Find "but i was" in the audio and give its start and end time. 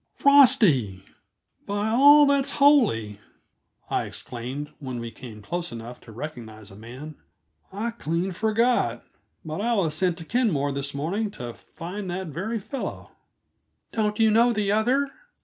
9.45-9.93